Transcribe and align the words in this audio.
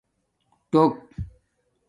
ٹݸک 0.71 0.83